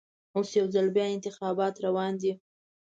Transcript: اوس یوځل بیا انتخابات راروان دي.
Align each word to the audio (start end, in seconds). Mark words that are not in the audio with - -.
اوس 0.35 0.49
یوځل 0.59 0.87
بیا 0.95 1.05
انتخابات 1.15 1.73
راروان 1.83 2.13
دي. 2.21 2.33